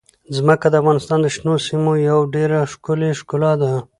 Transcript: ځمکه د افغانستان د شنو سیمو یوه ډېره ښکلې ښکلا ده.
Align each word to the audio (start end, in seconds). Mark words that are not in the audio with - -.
ځمکه 0.35 0.67
د 0.71 0.75
افغانستان 0.81 1.19
د 1.21 1.27
شنو 1.35 1.53
سیمو 1.67 1.91
یوه 2.09 2.23
ډېره 2.35 2.59
ښکلې 2.71 3.09
ښکلا 3.19 3.53
ده. 3.61 3.73